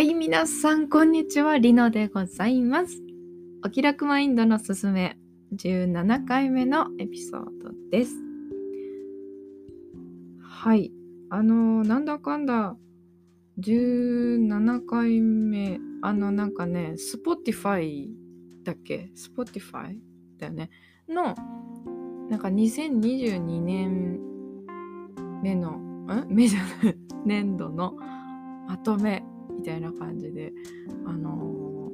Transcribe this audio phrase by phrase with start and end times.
[0.00, 1.58] はい、皆さん、こんにちは。
[1.58, 3.02] リノでございます。
[3.62, 5.18] お気楽マインドのすすめ、
[5.54, 8.14] 17回目のエピソードです。
[10.40, 10.90] はい。
[11.28, 12.78] あの、なんだかんだ、
[13.58, 18.08] 17回目、あの、なんかね、Spotify
[18.64, 19.98] だっけ ?Spotify
[20.38, 20.70] だよね。
[21.10, 21.34] の、
[22.30, 24.18] なんか2022年
[25.42, 27.98] 目の、ん目じゃない、 年度の
[28.66, 29.22] まとめ
[29.60, 30.54] みたいな感じで、
[31.04, 31.92] あの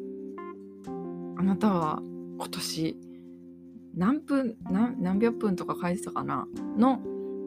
[0.87, 2.01] ー、あなたは
[2.39, 2.97] 今年
[3.97, 6.47] 何分何何百分とか書いてたかな？
[6.79, 7.03] の、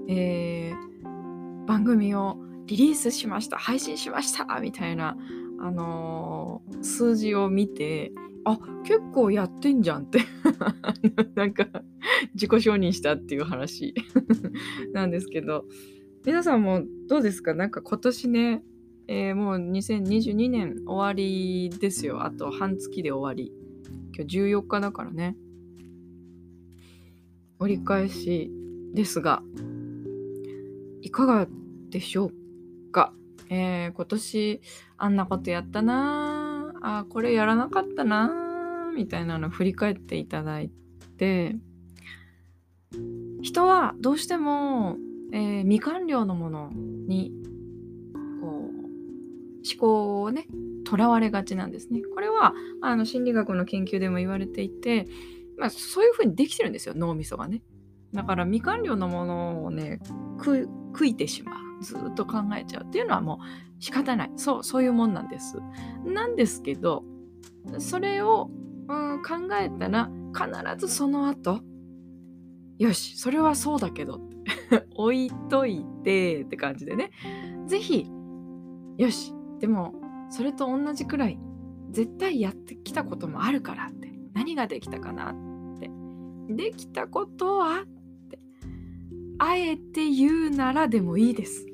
[0.10, 3.58] えー、番組をリリースしました。
[3.58, 4.60] 配信しました。
[4.60, 5.16] みたいな、
[5.62, 8.12] あのー、数字を見て
[8.44, 10.20] あ結構やってんじゃんって。
[11.36, 11.66] なんか
[12.34, 13.94] 自己承認したっていう話
[14.92, 15.64] なんですけど。
[16.26, 17.54] 皆さんもどうですか？
[17.54, 18.64] なんか今年ね
[19.12, 22.24] えー、もう2022年終わりですよ。
[22.24, 23.52] あと半月で終わり。
[24.16, 25.36] 今日14日だからね。
[27.58, 28.52] 折り返し
[28.94, 29.42] ですが、
[31.02, 31.48] いかが
[31.90, 33.12] でしょうか？
[33.50, 34.62] えー、今年
[35.00, 40.70] あんなことやったなあこれやらなかったなみたいなの振り返っていただい
[41.18, 41.56] て
[43.42, 44.98] 人はどうしても、
[45.34, 47.39] えー、未完了のものに
[49.66, 50.48] 思考をね
[50.86, 52.02] とらわれがちなんですね。
[52.14, 55.08] これはあの心理学の研究でも言われていて、
[55.58, 57.62] まあ、そういうふうにできてるんですよ脳みそがね。
[58.14, 60.00] だから未完了のものをね
[60.38, 65.58] 食いてしまうずっと考えちゃうっていうのはもう仕方ないそうそういうもんなんです。
[66.06, 67.04] なんですけど
[67.78, 68.50] それを、
[68.88, 71.62] うん、考えたら必ずその後
[72.78, 74.22] よしそれはそうだけど
[74.96, 77.12] 置いといてって感じでね
[77.68, 78.10] 是非
[78.98, 79.94] よしでも
[80.30, 81.40] それと同じくらい
[81.92, 84.10] 絶対やってきたこともあるからって。
[84.34, 85.90] 何ができたかなって。
[86.50, 87.86] できたことはっ
[88.30, 88.40] て。
[89.38, 91.66] あえて言うならでもいいです。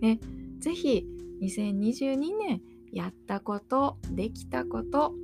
[0.00, 0.20] ね、
[0.58, 1.06] ぜひ
[1.42, 2.62] 2022年
[2.92, 5.14] やったことできたこと。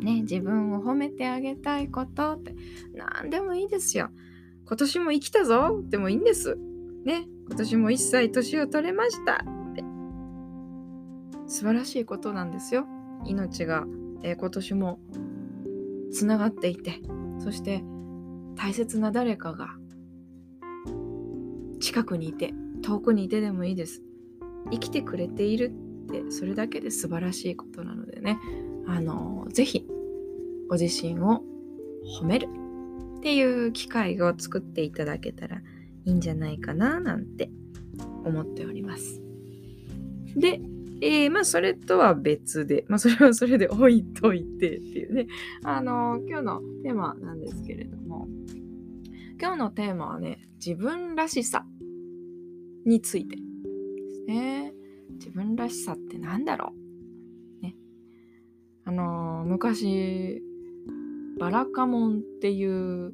[0.00, 2.54] ね、自分を褒めてあげたいことって。
[2.94, 4.10] 何でもいいですよ。
[4.66, 5.80] 今年も生きたぞ。
[5.88, 6.56] でもいいんです。
[7.04, 9.44] ね、今年も一歳年を取れました。
[11.54, 12.84] 素晴らしいことなんですよ。
[13.26, 13.84] 命が、
[14.24, 14.98] えー、今年も
[16.12, 17.00] つながっていて
[17.38, 17.84] そして
[18.56, 19.68] 大切な誰かが
[21.78, 24.02] 近くにいて遠くにいてでもいいです。
[24.72, 25.72] 生きてくれている
[26.08, 28.40] ってそれだけで素晴らしいことなのでね
[28.88, 29.86] あのぜひ
[30.68, 31.44] ご自身を
[32.20, 32.48] 褒める
[33.18, 37.48] っていう機会を作っていただけたらいいんじゃないかななんて
[38.24, 39.22] 思っております。
[40.34, 40.60] で、
[41.00, 45.26] えー、まあ、それとは別で、まあ、それはそれで置いといてっていうね、
[45.64, 48.28] あの、今日のテーマなんですけれども、
[49.40, 51.66] 今日のテーマはね、自分らしさ
[52.86, 53.42] についてで
[54.14, 54.72] すね。
[55.18, 56.72] 自分らしさって何だろ
[57.60, 57.62] う？
[57.62, 57.76] ね。
[58.84, 60.42] あの、昔、
[61.38, 63.12] バラカモンっていう、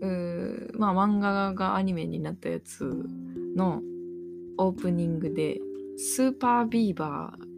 [0.00, 2.84] うまあ、漫画がアニメになったやつ
[3.56, 3.82] の
[4.58, 5.60] オープニングで
[5.96, 7.48] スーパービーバーっ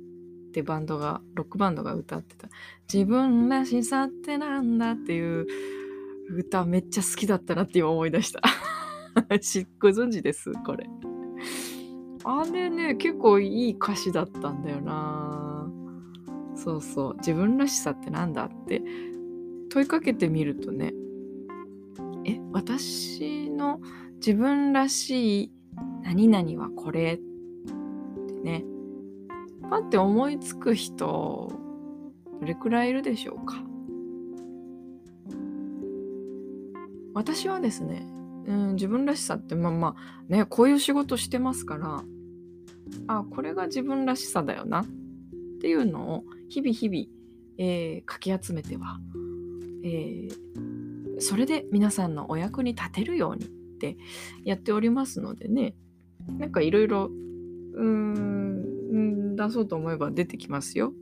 [0.53, 2.49] てバンドが、ロックバンドが歌ってた、
[2.93, 5.47] 自分らしさってなんだっていう
[6.31, 8.41] 歌めっちゃ好きだったなって今思い出した。
[9.81, 10.53] ご存知です？
[10.65, 10.89] これ。
[12.25, 15.71] あれね、結構いい歌詞だったんだよな。
[16.55, 17.17] そうそう。
[17.19, 18.83] 自分らしさってなんだって
[19.71, 20.93] 問いかけてみるとね、
[22.25, 23.81] え、私の
[24.17, 25.53] 自分らしい
[26.03, 27.19] 何々はこれ
[28.43, 28.65] ね。
[29.71, 31.53] パって思いつく人
[32.41, 33.63] どれくらいいるでしょうか？
[37.15, 38.07] 私はですね、
[38.47, 42.03] うん、自分らしさってまあまあねこういう仕事してますから
[43.09, 44.87] あこれが自分らしさだよなっ
[45.61, 47.05] ていうのを日々日々、
[47.59, 49.01] えー、かき集めては、
[49.85, 53.49] えー、それで皆さんのお役に立てるようにっ
[53.81, 53.97] て
[54.45, 55.75] やっておりますのでね。
[56.27, 57.11] なんかいろいろ
[57.75, 58.38] うーん、
[59.39, 60.93] 出そうと思えば出てきますよ。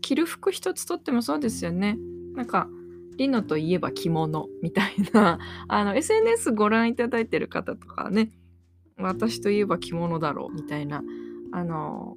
[0.00, 1.98] 着る服一つとってもそうですよね。
[2.34, 2.68] なんか、
[3.16, 5.38] リノといえば着物みたいな、
[5.68, 8.30] あの、SNS ご覧いただいてる方とかね、
[8.98, 11.02] 私といえば着物だろうみたいな、
[11.52, 12.16] あの、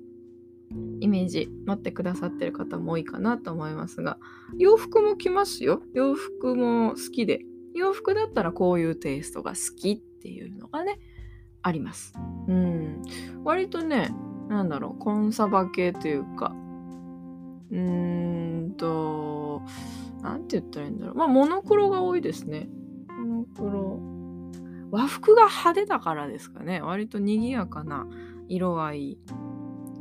[1.00, 4.18] イメージ持ってくださってる方も多いかなと思いますが、
[4.58, 5.82] 洋服も着ますよ。
[5.94, 7.42] 洋服も好きで。
[7.74, 11.00] 洋服だったらこういうテイストが好きっていうのがね、
[11.62, 12.14] あります。
[12.48, 13.02] うん。
[13.44, 14.12] 割とね、
[14.50, 16.54] なんだろうコンサバ系というか。
[17.72, 19.62] うーんと
[20.24, 21.16] なんて言ったらいいんだろう。
[21.16, 22.68] まあモノクロが多いですね。
[23.08, 24.00] モノクロ。
[24.92, 26.82] 和服が派手だからですかね。
[26.82, 28.08] 割と賑やかな
[28.48, 29.18] 色合い。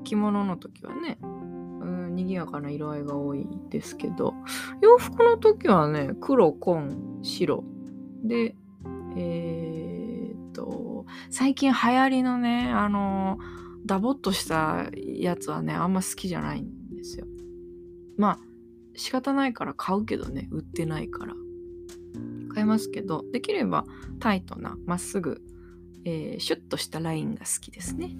[0.05, 1.19] 着物の時はね。
[1.23, 4.35] うん賑やかな色合いが多いですけど。
[4.81, 7.65] 洋服の時はね黒紺白。
[8.25, 8.57] で
[9.15, 13.39] えー、っと最近流行りのねあの
[13.87, 17.27] ダボっとしたやつはねあんま好きじゃないんですよ。
[18.17, 18.39] まあ
[18.95, 21.35] 仕方ないから買うけどね売ってないから。
[22.53, 23.85] 買いますけどできれば
[24.19, 25.41] タイトなまっすぐ、
[26.05, 28.17] えー、シュッとしたラインが好きですね。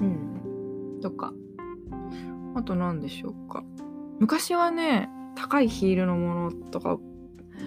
[0.00, 1.00] うん。
[1.02, 1.32] とか。
[2.54, 3.64] あと何でしょうか。
[4.18, 6.98] 昔はね高いヒールのものとか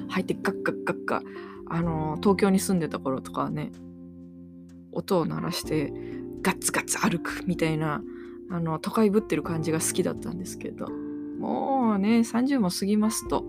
[0.09, 1.21] 履いてガッガッガッガ
[1.67, 3.71] あの東京に住んでた頃とかはね
[4.91, 5.93] 音を鳴らして
[6.43, 8.03] ガッツガツ歩くみたいな
[8.49, 10.87] あの都会ぶってる感じが好きだったんですけど。
[11.43, 13.43] もうね30も過ぎますと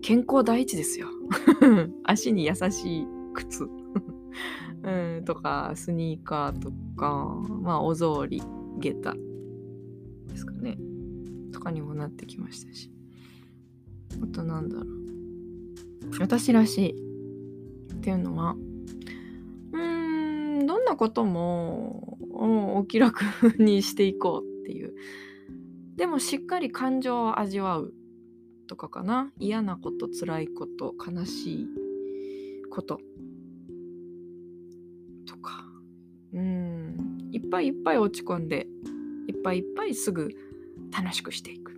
[0.00, 1.08] 健康第一ですよ。
[2.04, 3.68] 足に優しい靴。
[4.84, 8.42] うん、とかスニーカーとかまあお草履
[8.78, 9.14] 下駄
[10.28, 10.78] ですかね。
[11.52, 12.90] とかにもなってきましたし。
[14.22, 14.86] あとなんだろう。
[16.20, 17.04] 私らしい。
[17.94, 18.56] っていうのは
[20.96, 23.22] こともお気楽
[23.58, 24.94] にしていこうっていう。
[25.96, 27.94] でもしっかり感情を味わう
[28.66, 29.32] とかかな。
[29.38, 31.68] 嫌なこと辛いこと悲しい
[32.70, 32.98] こと。
[35.26, 35.64] とか。
[36.32, 37.28] うん。
[37.32, 38.66] いっぱいいっぱい落ち込んで
[39.28, 40.30] いっぱいいっぱいすぐ
[40.90, 41.72] 楽しくしていく。
[41.72, 41.74] っ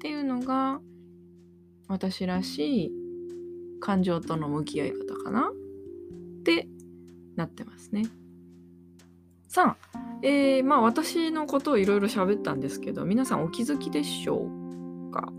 [0.00, 0.80] ていうのが
[1.88, 2.92] 私らしい
[3.80, 5.50] 感情との向き合い方かな。
[5.50, 6.68] って
[7.36, 8.04] なってますね。
[9.48, 14.46] さあ、えー、まあ私のことをいろいろ喋ったんですけど皆さんお気づきでしょ
[15.08, 15.32] うか？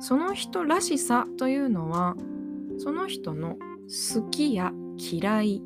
[0.00, 2.16] その人らしさというのは
[2.76, 3.56] その人の
[3.88, 5.62] 好きや嫌い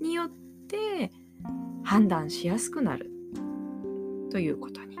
[0.00, 0.30] によっ
[0.66, 1.12] て
[1.84, 3.10] 判断しやすくなる
[4.30, 4.96] ということに。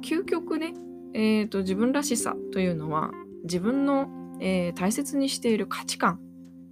[0.00, 0.74] 究極ね、
[1.12, 3.10] えーと、自分らしさというのは
[3.42, 4.08] 自分の、
[4.40, 6.20] えー、大切にしている価値観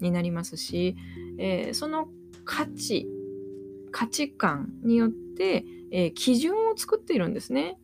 [0.00, 0.96] になりますし、
[1.38, 2.08] えー、その
[2.44, 3.08] 価値
[3.90, 7.78] 価値観によって、えー、基準を作っているんですね。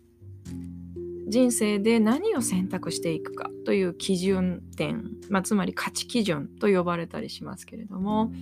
[1.28, 8.32] 人生で何を選択していくかという基準点、まあ、つまり価値基準と呼ばれたりしますけれども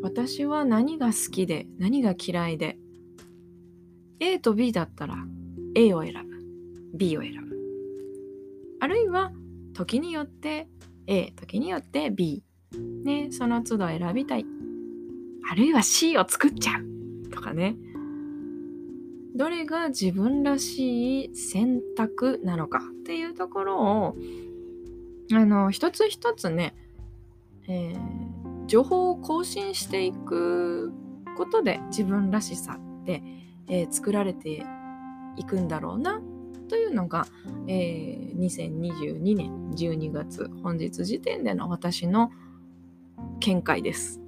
[0.00, 2.78] 私は何が好きで何が嫌いで
[4.20, 5.16] A と B だったら
[5.74, 7.56] A を選ぶ B を選ぶ
[8.78, 9.32] あるいは
[9.72, 10.68] 時によって
[11.10, 12.42] A 時によって B
[13.04, 14.46] ねその都度選びたい。
[15.50, 17.30] あるいは C を作っちゃう。
[17.30, 17.76] とかね。
[19.34, 22.78] どれが自分らしい選択なのか。
[22.78, 24.16] っていうところを
[25.32, 26.74] あの一つ一つね、
[27.66, 30.92] えー、情報を更新していく
[31.36, 33.22] ことで自分らしさって
[33.70, 34.66] えー、作られて
[35.36, 36.20] いくんだろうな。
[36.70, 37.26] というのが、
[37.66, 42.30] えー、2022年12月本日時点での私の
[43.40, 44.20] 見解です。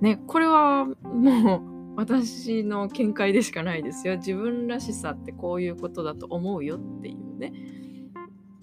[0.00, 1.58] ね、これはも
[1.96, 4.18] う私の見解でしかないですよ。
[4.18, 7.52] 自分らしさってこういうことだと思うよっていうね。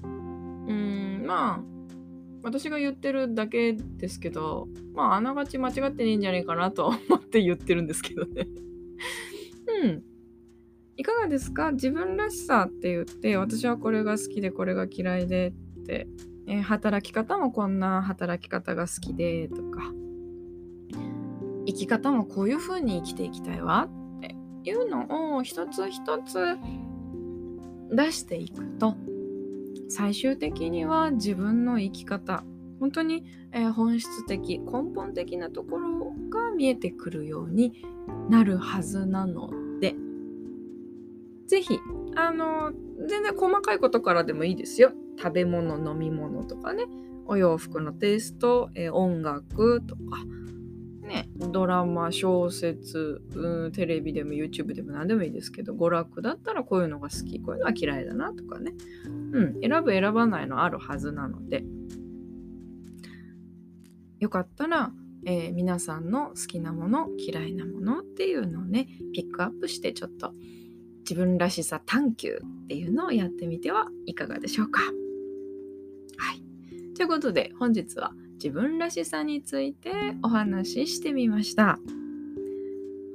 [0.01, 1.63] うん、まあ、
[2.41, 8.47] 私が言ってるだけですけど、まあ、あながち間違ってねえんじゃねえかなとは思って言ってるんですけどね。
[9.83, 10.16] うん。
[10.97, 11.71] いかがですか？
[11.73, 16.07] 自分らしさって言って、私はこれが好きでこれが嫌いでって、
[16.47, 19.93] えー、働き方もこんな働き方が好きでとか、
[21.67, 26.57] 生き方もこういう風に生きていきたいわっていうのを一つ一つ
[27.91, 28.95] 出していくと、
[29.89, 32.43] 最終的には自分の生き方、
[32.79, 37.83] 本当に、えー、本質的根本的なところが見えてくるように
[38.29, 39.95] なるはずなので
[41.47, 41.79] 是非
[42.15, 42.71] あの
[43.07, 44.91] 全然細かいことからでもいいですよ。
[45.17, 46.85] 食べ物飲み物とかね。
[47.25, 50.01] お洋服のテイスト、えー、音楽とか。
[51.01, 58.73] ね、ドラマ小説、うん、テレビでも YouTube でも何でもいいですけど娯楽だったらこういうのが好きこういうのは嫌いだなとかね、
[59.31, 61.63] うん、選ぶ選ばないのあるはずなので。
[64.19, 64.91] よかったら、
[65.25, 70.33] えー、皆さんの好きなもの嫌いなものっていうのをねピックアップしてちょっと
[71.09, 74.81] 自分らしさ探求っていうのをやってみてはいかがでしょうか。
[74.81, 76.43] はい、
[76.95, 81.79] ということで本日は自分らしさについてお話ししてみました。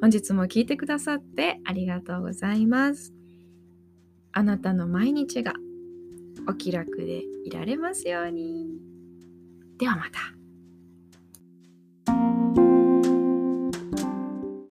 [0.00, 3.12] 本日も聞いてくださってありがとうございます。
[4.32, 5.52] あなたの毎日が
[6.48, 8.68] お気楽でいられますように。
[9.78, 10.41] ではまた。